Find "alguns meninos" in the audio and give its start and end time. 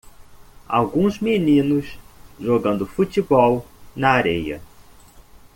0.67-1.95